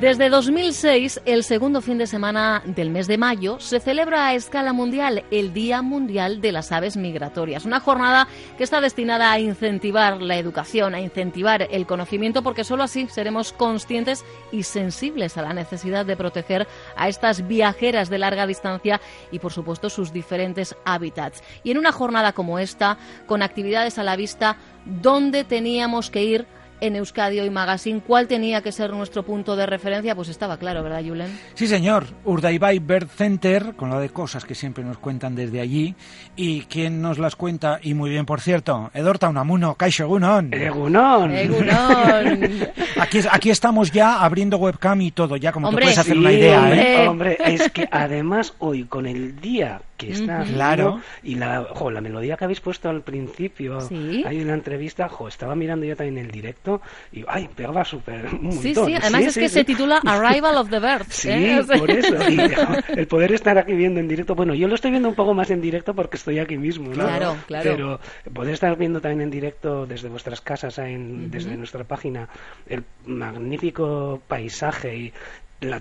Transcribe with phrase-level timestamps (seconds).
[0.00, 4.72] Desde 2006, el segundo fin de semana del mes de mayo, se celebra a escala
[4.72, 7.66] mundial el Día Mundial de las Aves Migratorias.
[7.66, 12.82] Una jornada que está destinada a incentivar la educación, a incentivar el conocimiento, porque solo
[12.82, 18.46] así seremos conscientes y sensibles a la necesidad de proteger a estas viajeras de larga
[18.46, 21.44] distancia y, por supuesto, sus diferentes hábitats.
[21.62, 22.96] Y en una jornada como esta,
[23.26, 26.59] con actividades a la vista, ¿dónde teníamos que ir?
[26.80, 30.14] En Euskadi Hoy Magazine, ¿cuál tenía que ser nuestro punto de referencia?
[30.14, 31.38] Pues estaba claro, ¿verdad, Julen?
[31.54, 32.04] Sí, señor.
[32.24, 35.94] Urdaibai Bird Center, con lo de cosas que siempre nos cuentan desde allí.
[36.36, 37.78] ¿Y quién nos las cuenta?
[37.82, 40.52] Y muy bien, por cierto, Edorta Unamuno, Kaisho Egunon.
[40.52, 41.32] Egunon.
[43.00, 46.60] aquí, aquí estamos ya abriendo webcam y todo, ya como te puedes hacer una idea.
[46.60, 47.08] Hombre, ¿eh?
[47.08, 51.00] hombre, es que además hoy, con el día que está claro.
[51.22, 53.78] y la, la melodía que habéis puesto al principio
[54.24, 56.80] ahí en la entrevista jo, estaba mirando yo también el directo
[57.12, 61.14] y ay pegaba súper sí sí además es que se titula Arrival of the Birds
[61.14, 61.62] sí ¿eh?
[61.78, 62.16] por eso.
[62.88, 65.50] El poder estar aquí viendo en directo bueno yo lo estoy viendo un poco más
[65.50, 66.94] en directo porque estoy aquí mismo ¿no?
[66.94, 67.70] claro claro.
[67.70, 68.00] pero
[68.32, 72.28] poder estar viendo también en directo desde vuestras casas en, desde nuestra página
[72.66, 75.12] el magnífico paisaje y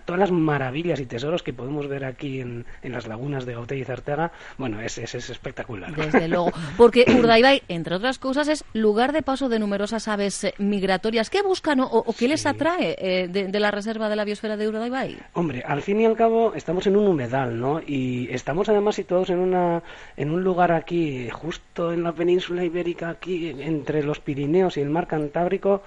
[0.05, 3.85] todas las maravillas y tesoros que podemos ver aquí en, las lagunas de Gauteng y
[3.85, 5.95] Zartega, bueno, es, es, espectacular.
[5.95, 10.53] Desde luego, porque Urdaibai, entre otras cosas, es lugar de paso de numerosas aves eh,
[10.57, 11.29] migratorias.
[11.29, 15.17] ¿Qué buscan o, qué les atrae eh, de, la reserva de la biosfera de Urdaibai?
[15.33, 17.79] Hombre, al fin y al cabo estamos en un humedal, ¿no?
[17.85, 19.83] Y estamos además situados en, una,
[20.17, 24.89] en un lugar aquí, justo en la península ibérica, aquí entre los Pirineos y el
[24.89, 25.83] mar Cantábrico,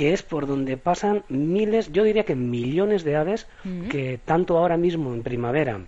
[0.00, 3.46] que es por donde pasan miles, yo diría que millones de aves
[3.90, 5.82] que tanto ahora mismo en primavera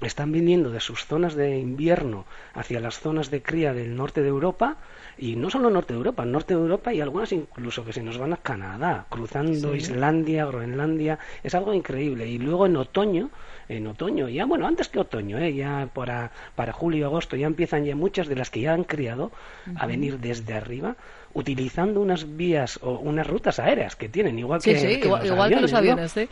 [0.00, 2.24] están viniendo de sus zonas de invierno
[2.54, 4.78] hacia las zonas de cría del norte de Europa
[5.16, 8.18] y no solo norte de Europa, norte de Europa y algunas incluso que se nos
[8.18, 12.26] van a Canadá, cruzando Islandia, Groenlandia, es algo increíble.
[12.26, 13.30] Y luego en otoño,
[13.68, 15.54] en otoño, ya bueno, antes que otoño, ¿eh?
[15.54, 18.84] ya para, para julio y agosto ya empiezan ya muchas de las que ya han
[18.84, 19.32] criado
[19.74, 20.96] a venir desde arriba
[21.34, 25.60] utilizando unas vías o unas rutas aéreas que tienen, igual que, igual, los aviones, que
[25.62, 26.28] los aviones,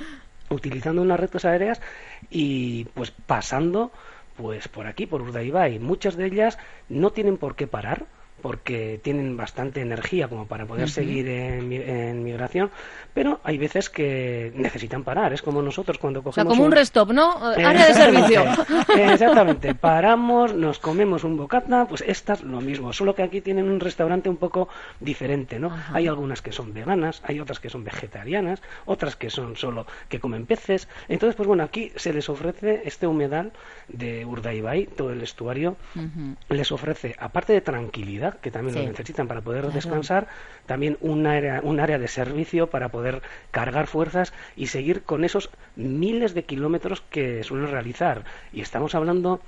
[0.49, 1.81] utilizando unas rutas aéreas
[2.31, 3.91] y pues pasando
[4.37, 5.79] pues por aquí, por Urdaibai.
[5.79, 6.59] Muchas de ellas
[6.89, 8.07] no tienen por qué parar
[8.45, 12.71] porque tienen bastante energía como para poder seguir en, migración,
[13.15, 15.33] pero hay veces que necesitan parar.
[15.33, 16.37] Es como nosotros cuando cogemos.
[16.37, 17.43] O sea, como un, restop, ¿no?
[17.43, 18.45] Área de servicio.
[18.99, 19.75] Exactamente.
[19.75, 24.29] Paramos, nos comemos un bocata, pues estas lo mismo, solo que aquí tienen un restaurante
[24.29, 24.69] un poco
[25.01, 25.75] diferente, ¿no?
[25.95, 30.21] Hay algunas que son veganas, hay otras que son vegetarianas, otras que son solo que
[30.21, 30.87] comen peces.
[31.09, 33.53] Entonces, pues bueno, aquí se les ofrece este humedal
[33.89, 35.79] de Urdaibai, todo el estuario,
[36.51, 40.29] les ofrece, aparte de tranquilidad, que también lo necesitan para poder descansar,
[40.67, 45.51] también un área, un área de servicio para poder cargar fuerzas y seguir con esos
[45.77, 48.25] miles de kilómetros que suelen realizar.
[48.53, 49.41] Y estamos hablando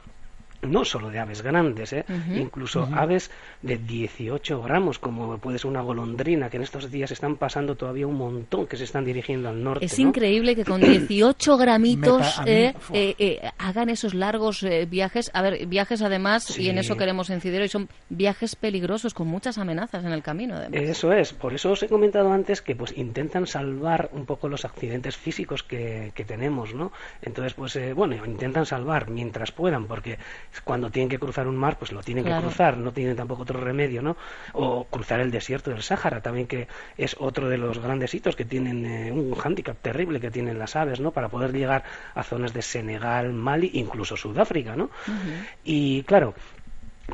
[0.62, 2.04] no solo de aves grandes, ¿eh?
[2.34, 3.30] incluso aves
[3.62, 8.06] de 18 gramos, como puede ser una golondrina, que en estos días están pasando todavía
[8.06, 9.84] un montón que se están dirigiendo al norte.
[9.84, 15.30] Es increíble que con 18 gramitos eh, eh, hagan esos largos viajes.
[15.34, 19.58] A ver, viajes además, y en eso queremos incidir hoy, son viajes peligrosos con muchas
[19.58, 20.60] amenazas en el camino.
[20.72, 24.64] Eso es, por eso os he comentado antes que pues intentan salvar un poco los
[24.64, 26.92] accidentes físicos que, que tenemos, ¿no?
[27.22, 30.18] Entonces, pues bueno, intentan salvar mientras puedan, porque
[30.64, 33.60] cuando tienen que cruzar un mar, pues lo tienen que cruzar, no tienen tampoco otro
[33.60, 34.16] remedio, ¿no?
[34.52, 38.44] O cruzar el desierto del Sáhara, también que es otro de los grandes hitos que
[38.44, 41.10] tienen, eh, un hándicap terrible que tienen las aves, ¿no?
[41.10, 41.84] Para poder llegar
[42.14, 44.90] a zonas de Senegal, Mali, incluso Sudáfrica, ¿no?
[45.64, 46.34] Y claro,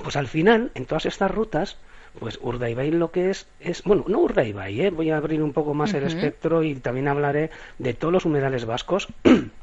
[0.02, 1.76] pues al final, en todas estas rutas,
[2.18, 4.90] pues Urdaibai lo que es, es bueno, no Urdaibai, ¿eh?
[4.90, 8.66] voy a abrir un poco más el espectro y también hablaré de todos los humedales
[8.66, 9.08] vascos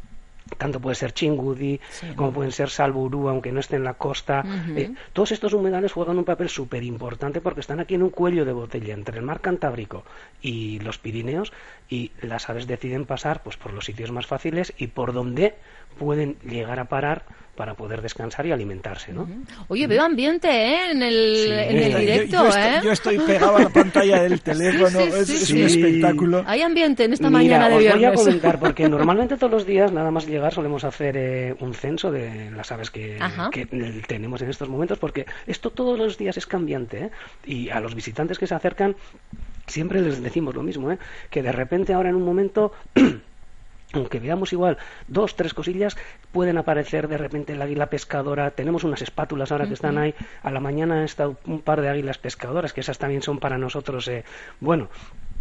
[0.57, 1.79] tanto puede ser Chingudi,
[2.15, 4.43] como pueden ser Salburú, aunque no esté en la costa.
[4.75, 8.45] Eh, todos estos humedales juegan un papel súper importante porque están aquí en un cuello
[8.45, 10.03] de botella entre el mar Cantábrico
[10.41, 11.51] y los Pirineos
[11.89, 15.55] y las aves deciden pasar pues por los sitios más fáciles y por donde
[15.97, 17.25] pueden llegar a parar
[17.59, 19.27] para poder descansar y alimentarse, ¿no?
[19.67, 20.91] Oye, veo ambiente ¿eh?
[20.91, 22.79] en, el, en el directo, yo, ¿eh?
[22.81, 26.41] Yo estoy pegado a la pantalla del teléfono, es, un espectáculo.
[26.47, 28.01] Hay ambiente en esta mañana de viernes.
[28.01, 31.73] voy a comentar, porque normalmente todos los días, nada más llegar, solemos hacer eh, un
[31.73, 33.19] censo de las aves que,
[33.51, 33.65] que,
[34.07, 37.11] tenemos en estos momentos, porque esto todos los días es cambiante, ¿eh?
[37.45, 38.95] Y a los visitantes que se acercan,
[39.67, 40.97] siempre les decimos lo mismo, ¿eh?
[41.29, 42.71] Que de repente ahora en un momento...
[43.93, 44.77] aunque veamos igual
[45.07, 45.97] dos, tres cosillas,
[46.31, 48.51] pueden aparecer de repente el águila pescadora.
[48.51, 50.13] Tenemos unas espátulas ahora que están ahí.
[50.43, 53.57] A la mañana han estado un par de águilas pescadoras, que esas también son para
[53.57, 54.23] nosotros, eh,
[54.59, 54.89] bueno,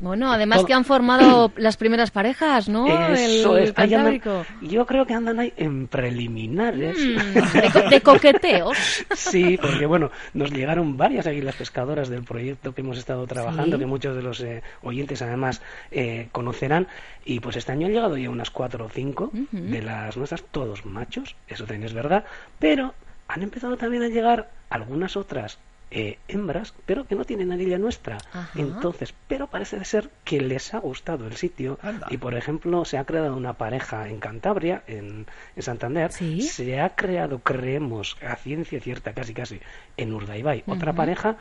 [0.01, 2.87] Bueno, además que han formado las primeras parejas, ¿no?
[2.87, 3.73] Eso El es.
[3.77, 4.47] Ahí andan- Cantábrico.
[4.63, 6.97] yo creo que andan ahí en preliminares.
[6.99, 8.79] Mm, de, co- de coqueteos.
[9.17, 13.81] Sí, porque bueno, nos llegaron varias águilas pescadoras del proyecto que hemos estado trabajando, Sí.
[13.81, 15.61] que muchos de los eh, oyentes además
[15.91, 16.87] eh, conocerán.
[17.25, 20.87] Y pues este año han llegado ya unas cuatro o cinco de las nuestras, todos
[20.87, 22.25] machos, eso también es verdad.
[22.59, 22.95] Pero
[23.27, 25.59] han empezado también a llegar algunas otras
[25.91, 28.19] eh, hembras, pero que no tienen anilla nuestra.
[28.33, 28.51] Ajá.
[28.59, 31.79] Entonces, pero parece ser que les ha gustado el sitio.
[31.83, 32.07] Anda.
[32.11, 35.27] Y por ejemplo, se ha creado una pareja en Cantabria, en,
[35.57, 36.13] en Santander.
[36.13, 36.43] Sí.
[36.43, 39.61] Se ha creado, creemos, a ciencia cierta, casi casi,
[39.97, 41.37] en Urdaibai, otra pareja,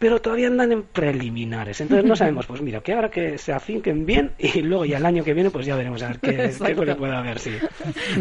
[0.00, 1.80] pero todavía andan en preliminares.
[1.80, 5.04] Entonces no sabemos, pues mira, que ahora que se afinquen bien y luego ya el
[5.04, 7.52] año que viene, pues ya veremos a ver qué, qué le puede haber, sí.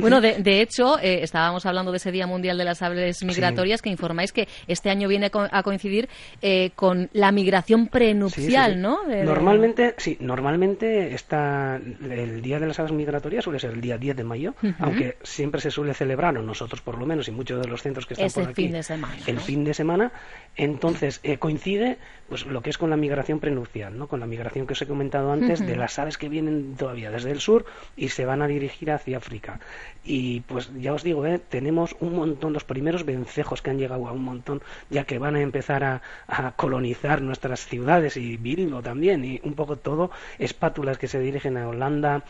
[0.02, 3.82] Bueno, de, de hecho, eh, estábamos hablando de ese Día Mundial de las Aves Migratorias,
[3.82, 6.10] que informáis que este año viene a coincidir
[6.42, 8.82] eh, con la migración prenupcial, Sí, sí, sí.
[8.82, 9.04] ¿no?
[9.06, 13.98] De- Normalmente, sí, normalmente está el Día de las Aves Migratorias suele ser el día
[13.98, 17.62] 10 de mayo, aunque siempre se suele celebrar, o nosotros por lo menos, y muchos
[17.62, 19.42] de los centros que están por aquí, fin de semana, el ¿no?
[19.42, 20.12] fin de semana.
[20.58, 21.69] Entonces, eh, coincide
[22.28, 24.08] pues lo que es con la migración prenupcial, ¿no?
[24.08, 27.32] Con la migración que os he comentado antes de las aves que vienen todavía desde
[27.32, 27.66] el sur
[27.98, 29.60] y se van a dirigir hacia África.
[30.04, 31.40] Y pues ya os digo, ¿eh?
[31.40, 35.36] tenemos un montón, los primeros vencejos que han llegado a un montón, ya que van
[35.36, 40.98] a empezar a, a colonizar nuestras ciudades y Bilbo también, y un poco todo, espátulas
[40.98, 42.24] que se dirigen a Holanda,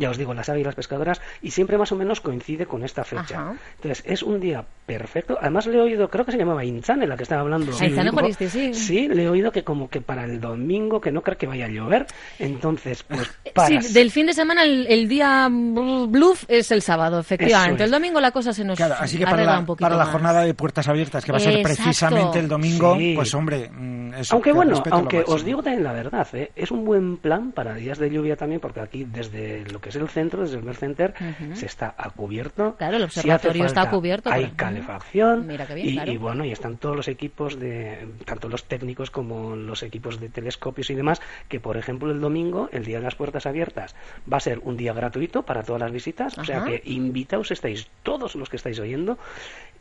[0.00, 3.40] ya os digo, las águilas pescadoras, y siempre más o menos coincide con esta fecha.
[3.40, 3.54] Ajá.
[3.76, 5.38] Entonces, es un día perfecto.
[5.40, 7.72] Además, le he oído, creo que se llamaba Inzane, la que estaba hablando.
[7.72, 8.74] Juaristi, sí.
[8.74, 11.66] Sí, le he oído que como que para el domingo, que no creo que vaya
[11.66, 12.06] a llover.
[12.38, 13.74] Entonces, pues para...
[13.76, 17.82] Eh, Sí, del fin de semana el, el día bluff es el sábado, efectivamente.
[17.82, 17.88] Es.
[17.88, 20.04] El domingo la cosa se nos Claro, así que para la, un poquito para la
[20.04, 20.12] más.
[20.12, 21.74] jornada de puertas abiertas, que va a ser Exacto.
[21.82, 23.12] precisamente el domingo, Sí.
[23.14, 26.50] pues hombre, mm, eso, Aunque que bueno, aunque os digo también la verdad, ¿eh?
[26.56, 29.96] es un buen plan para días de lluvia también, porque aquí desde lo que es
[29.96, 31.14] el centro, desde el Mer Center,
[31.54, 32.76] se está a cubierto.
[32.76, 35.46] Claro, el Si observatorio está falta, cubierto, Hay calefacción.
[35.46, 36.12] Mira qué bien, y, claro.
[36.12, 40.28] y bueno, y están todos los equipos de, tanto los técnicos como los equipos de
[40.28, 43.94] telescopios y demás, que por ejemplo el domingo, el día de las puertas abiertas,
[44.30, 47.88] va a ser un día gratuito para todas las visitas, o sea que invitaos estáis
[48.02, 49.18] todos los que estáis oyendo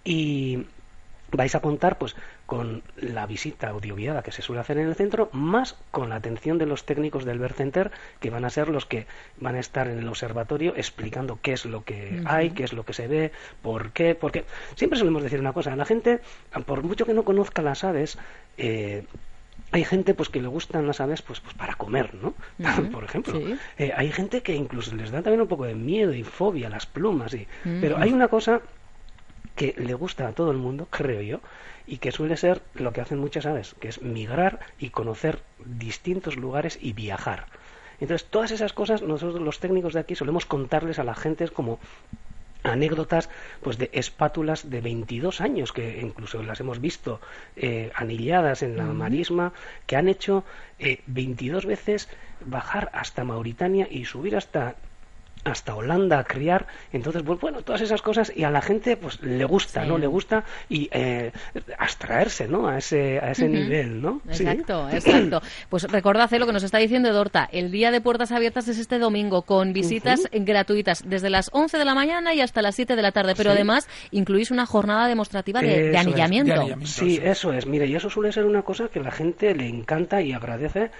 [0.03, 0.65] y
[1.31, 2.15] vais a contar pues
[2.45, 6.57] con la visita audioguiada que se suele hacer en el centro más con la atención
[6.57, 9.07] de los técnicos del Ver Center que van a ser los que
[9.39, 12.83] van a estar en el observatorio explicando qué es lo que hay, qué es lo
[12.83, 13.31] que se ve,
[13.61, 14.45] por qué, porque
[14.75, 16.19] siempre solemos decir una cosa, la gente
[16.65, 18.17] por mucho que no conozca las aves
[18.57, 19.03] eh,
[19.71, 22.33] hay gente pues que le gustan las aves pues, pues para comer, ¿no?
[22.91, 23.39] Por ejemplo.
[23.39, 23.57] sí.
[23.77, 26.69] Eh, hay gente que incluso les da también un poco de miedo y fobia a
[26.69, 27.33] las plumas.
[27.33, 27.47] Y...
[27.63, 28.61] Pero hay una cosa
[29.57, 31.41] que le gusta a todo el mundo, creo yo,
[31.87, 36.37] y que suele ser lo que hacen muchas aves, que es migrar y conocer distintos
[36.37, 37.47] lugares y viajar.
[37.99, 41.79] Entonces, todas esas cosas nosotros los técnicos de aquí solemos contarles a la gente como
[42.63, 43.29] anécdotas
[43.61, 47.21] pues de espátulas de 22 años que incluso las hemos visto
[47.55, 49.53] eh, anilladas en la marisma
[49.85, 50.43] que han hecho
[50.79, 52.09] eh, 22 veces
[52.45, 54.75] bajar hasta Mauritania y subir hasta
[55.47, 59.21] hasta Holanda a criar entonces pues bueno todas esas cosas y a la gente pues
[59.21, 59.87] le gusta Sí.
[59.89, 61.31] no le gusta y eh,
[61.77, 64.43] abstraerse no a ese a ese nivel no Sí.
[64.43, 65.41] Exacto, exacto.
[65.69, 67.47] Pues recordad eh, lo que nos está diciendo Dorta.
[67.51, 71.85] El día de puertas abiertas es este domingo con visitas gratuitas desde las 11 de
[71.85, 73.33] la mañana y hasta las 7 de la tarde.
[73.35, 73.55] Pero Sí.
[73.55, 76.53] además incluís una jornada demostrativa de, de Eso es, de anillamiento.
[76.53, 76.91] de anillamiento.
[76.91, 77.37] Sí, eso es.
[77.37, 77.65] eso es.
[77.67, 80.91] Mire, y eso suele ser una cosa que la gente le encanta y agradece.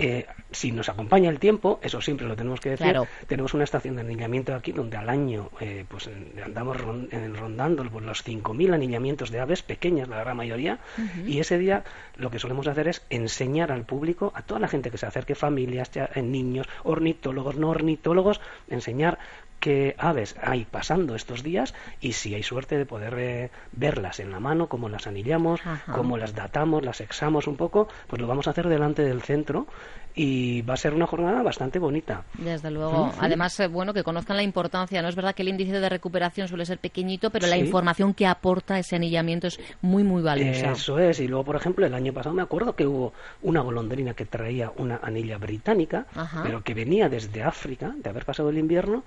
[0.00, 2.86] Eh, si nos acompaña el tiempo, eso siempre lo tenemos que decir.
[2.86, 3.06] Claro.
[3.26, 6.08] Tenemos una estación de anillamiento aquí donde al año eh, pues
[6.42, 10.78] andamos rondando por los 5.000 anillamientos de aves pequeñas, la gran mayoría.
[11.26, 11.84] Y ese día
[12.16, 15.34] lo que solemos hacer es enseñar al público, a toda la gente que se acerque,
[15.34, 19.18] familias, eh, niños, ornitólogos, no ornitólogos, enseñar
[19.60, 24.32] qué aves hay pasando estos días y si hay suerte de poder eh, verlas en
[24.32, 25.92] la mano, cómo las anillamos, Ajá.
[25.92, 29.66] cómo las datamos, las examos un poco, pues lo vamos a hacer delante del centro
[30.14, 32.24] y va a ser una jornada bastante bonita.
[32.38, 33.12] Desde luego.
[33.20, 35.00] Además, eh, bueno, que conozcan la importancia.
[35.02, 37.62] No es verdad que el índice de recuperación suele ser pequeñito, pero la Sí.
[37.62, 40.72] información que aporta ese anillamiento es muy, muy valiosa.
[40.72, 43.12] Eso es, y luego, por ejemplo, el año pasado me acuerdo que hubo
[43.42, 46.42] una golondrina que traía una anilla británica, Ajá.
[46.42, 49.04] pero que venía desde África, de haber pasado el invierno,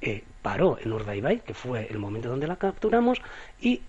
[0.00, 3.20] eh, paró en Urdaibai, que fue el momento donde la capturamos,
[3.60, 3.80] y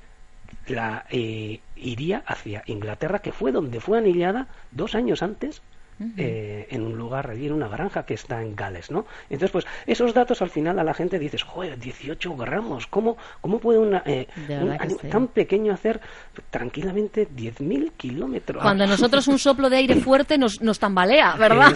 [0.67, 5.61] la eh, iría hacia Inglaterra, que fue donde fue anillada dos años antes
[6.17, 9.05] eh, en un lugar allí, en una granja que está en Gales, ¿no?
[9.29, 13.59] Entonces, pues esos datos al final a la gente dices, joder, 18 gramos, ¿cómo, cómo
[13.59, 15.99] puede una, eh, un animal tan pequeño hacer
[16.51, 18.61] tranquilamente 10.000 kilómetros?
[18.61, 21.73] Cuando a nosotros un soplo de aire fuerte nos, nos tambalea, ¿verdad?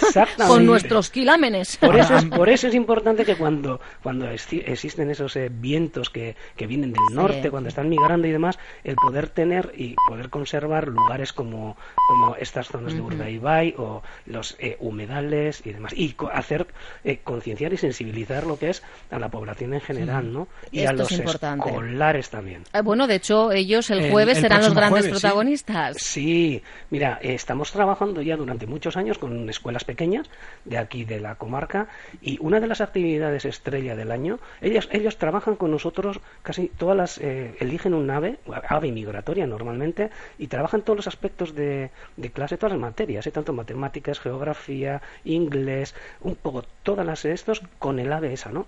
[0.48, 1.78] Con nuestros kilámenes.
[1.78, 6.36] Por eso, es, por eso es importante que cuando, cuando existen esos eh, vientos que,
[6.56, 10.88] que, vienen del norte, cuando están migrando y demás, el poder tener y poder conservar
[10.88, 11.76] lugares como,
[12.08, 15.94] como estas zonas de Urdaibai o los eh, humedales y demás.
[15.94, 16.68] Y hacer
[17.04, 20.48] eh, concienciar y sensibilizar lo que es a la población en general, ¿no?
[20.72, 22.64] Y a los escolares también.
[22.74, 25.98] Eh, bueno, de hecho, ellos el jueves serán los grandes protagonistas.
[25.98, 30.30] Sí, mira, estamos trabajando ya durante muchos años con escuelas pequeñas
[30.66, 31.88] de aquí de la comarca
[32.22, 36.98] y una de las actividades estrella del año, ellos, ellos trabajan con nosotros casi todas
[36.98, 38.38] las, eligen un ave,
[38.68, 43.54] ave migratoria normalmente, y trabajan todos los aspectos de, de clase, todas las materias, tanto
[43.54, 48.66] matemáticas geografía, inglés, un poco todas las estos con el ave esa, ¿no?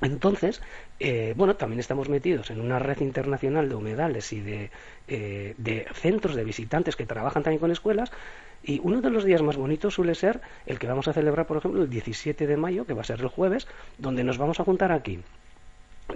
[0.00, 0.60] Entonces,
[0.98, 4.70] eh, bueno, también estamos metidos en una red internacional de humedales y de,
[5.08, 8.10] eh, de centros de visitantes que trabajan también con escuelas.
[8.62, 11.56] Y uno de los días más bonitos suele ser el que vamos a celebrar, por
[11.56, 14.64] ejemplo, el 17 de mayo, que va a ser el jueves, donde nos vamos a
[14.64, 15.20] juntar aquí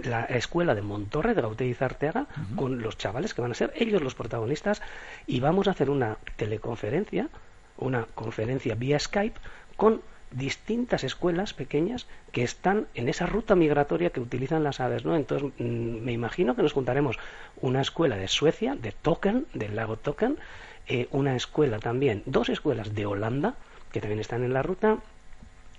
[0.03, 4.01] la escuela de Montorre de Gauthier Arteaga con los chavales que van a ser ellos
[4.01, 4.81] los protagonistas
[5.25, 7.29] y vamos a hacer una teleconferencia
[7.77, 9.39] una conferencia vía Skype
[9.75, 10.01] con
[10.31, 15.15] distintas escuelas pequeñas que están en esa ruta migratoria que utilizan las aves, ¿no?
[15.15, 17.17] Entonces, mm, me imagino que nos juntaremos
[17.61, 20.37] una escuela de Suecia, de Token, del lago Token,
[20.87, 23.55] eh, una escuela también, dos escuelas de Holanda,
[23.91, 24.97] que también están en la ruta,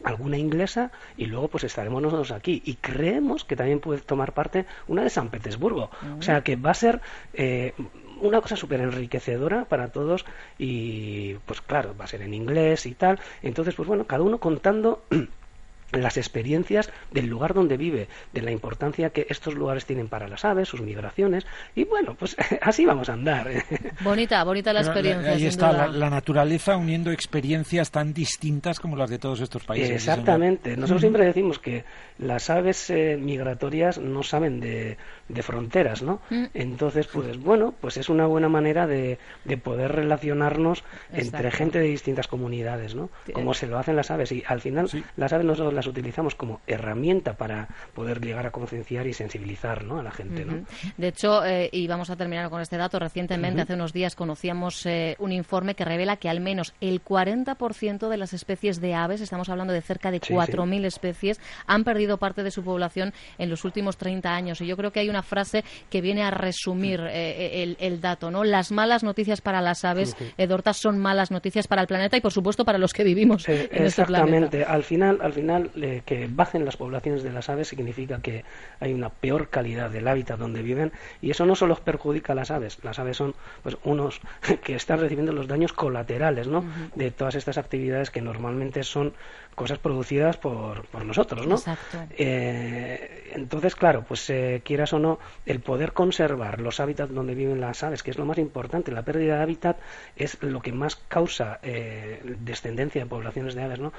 [0.05, 2.63] alguna inglesa y luego pues estaremos nosotros aquí.
[2.65, 5.91] Y creemos que también puede tomar parte una de San Petersburgo.
[6.19, 7.01] O sea que va a ser
[7.35, 7.75] eh,
[8.21, 10.25] una cosa súper enriquecedora para todos
[10.59, 13.19] y pues claro, va a ser en inglés y tal.
[13.43, 15.07] Entonces, pues bueno, cada uno contando
[15.93, 20.45] las experiencias del lugar donde vive, de la importancia que estos lugares tienen para las
[20.45, 23.49] aves, sus migraciones, y bueno, pues así vamos a andar.
[24.03, 25.33] Bonita, bonita la experiencia.
[25.33, 29.91] Ahí está la, naturaleza uniendo experiencias tan distintas como las de todos estos países.
[29.91, 30.77] Exactamente.
[30.77, 31.85] Nosotros siempre decimos que
[32.19, 34.97] las aves eh, migratorias no saben de,
[35.43, 36.21] fronteras, ¿no?
[36.31, 36.45] Mm.
[36.55, 41.87] Entonces, pues bueno, pues es una buena manera de, de poder relacionarnos entre gente de
[41.87, 43.11] distintas comunidades, ¿no?
[43.33, 44.33] Como se lo hacen las aves.
[44.33, 49.07] Y al final, las aves nosotros las utilizamos como herramienta para poder llegar a concienciar
[49.07, 50.01] y sensibilizar ¿no?
[50.01, 50.45] a la gente.
[50.45, 50.65] ¿no?
[50.97, 54.85] De hecho, eh, y vamos a terminar con este dato, recientemente, hace unos días, conocíamos
[54.87, 59.21] eh, un informe que revela que al menos el 40% de las especies de aves,
[59.21, 63.65] estamos hablando de cerca de 4.000 especies, han perdido parte de su población en los
[63.65, 64.61] últimos 30 años.
[64.61, 68.31] Y yo creo que hay una frase que viene a resumir eh, el, dato.
[68.31, 68.45] ¿no?
[68.45, 72.33] Las malas noticias para las aves, Edortas, son malas noticias para el planeta y, por
[72.33, 73.85] supuesto, para los que vivimos en este planeta.
[73.85, 74.65] Exactamente.
[74.65, 75.66] Al final, al final
[76.05, 78.45] que bajen las poblaciones de las aves significa que
[78.81, 82.51] hay una peor calidad del hábitat donde viven y eso no solo perjudica a las
[82.51, 84.21] aves, las aves son pues unos
[84.65, 86.65] que están recibiendo los daños colaterales ¿no?
[86.95, 89.15] de todas estas actividades que normalmente son
[89.57, 91.55] cosas producidas por, por nosotros, ¿no?
[91.55, 91.99] Exacto.
[92.11, 97.61] Eh, entonces, claro, pues eh, quieras o no, el poder conservar los hábitats donde viven
[97.61, 99.79] las aves, que es lo más importante, la pérdida de hábitat
[100.15, 103.93] es lo que más causa eh, descendencia de poblaciones de aves, ¿no?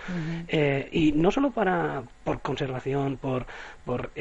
[0.91, 3.47] y no solo para por conservación, por,
[3.83, 4.11] por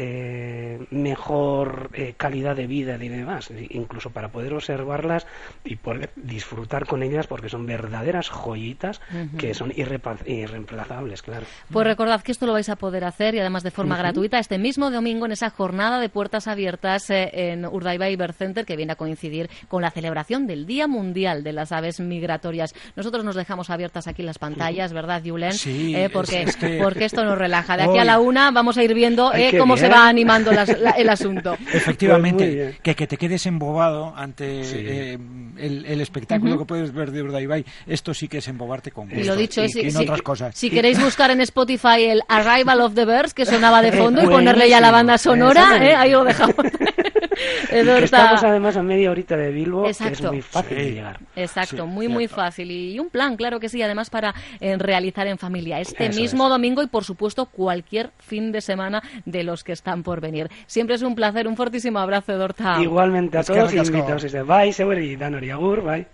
[0.90, 5.26] mejor calidad de vida y demás, incluso para poder observarlas
[5.64, 9.02] y poder disfrutar con ellas, porque son verdaderas joyitas
[9.38, 11.22] que son irreemplazables.
[11.70, 14.56] Pues recordad que esto lo vais a poder hacer y además de forma gratuita este
[14.56, 18.92] mismo domingo en esa jornada de puertas abiertas eh, en Urdaibai Bird Center que viene
[18.92, 22.74] a coincidir con la celebración del Día Mundial de las Aves Migratorias.
[22.94, 25.52] Nosotros nos dejamos abiertas aquí las pantallas, ¿verdad, Julen?
[25.52, 26.46] Sí, eh, porque,
[26.82, 27.76] porque esto nos relaja.
[27.76, 31.08] De aquí a la una vamos a ir viendo eh, cómo se va animando el
[31.08, 31.56] asunto.
[31.72, 35.14] Efectivamente, pues que, te quedes embobado ante
[35.58, 37.64] el, espectáculo que puedes ver de Urdaibai.
[37.86, 39.20] Esto sí que es embobarte con gusto.
[39.20, 40.56] Y lo dicho, y, otras cosas.
[40.56, 44.26] Si queréis buscar en Spotify el Arrival of the Birds, que sonaba de fondo, y
[44.26, 45.94] ponerle ya la banda sonora, ¿eh?
[45.94, 46.56] ahí lo dejamos.
[47.70, 51.20] estamos además a media horita de Bilbo, que es muy fácil de llegar.
[51.34, 52.70] Exacto, muy, muy fácil.
[52.70, 56.82] Y un plan, claro que sí, además para eh, realizar en familia este mismo domingo
[56.82, 60.50] y, por supuesto, cualquier fin de semana de los que están por venir.
[60.66, 62.78] Siempre es un placer, un fortísimo abrazo, Dorta.
[62.80, 64.24] Igualmente a todos y invitados.
[64.46, 66.06] Bye, y Danoriagur, bye.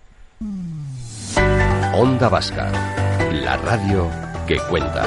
[1.95, 2.71] Onda Vasca,
[3.31, 4.09] la radio
[4.47, 5.05] que cuenta.